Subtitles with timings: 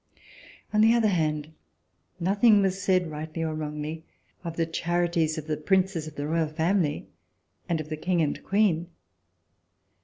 [0.73, 1.51] On the other hand,
[2.19, 4.03] nothing was said, rightly or wrongly,
[4.43, 7.05] of the charities of the Princes of the Royal family
[7.69, 8.87] and of the King and Queen.